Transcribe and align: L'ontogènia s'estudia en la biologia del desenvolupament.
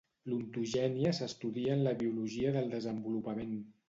L'ontogènia 0.31 1.11
s'estudia 1.17 1.75
en 1.75 1.83
la 1.87 1.93
biologia 1.99 2.55
del 2.57 2.73
desenvolupament. 2.73 3.53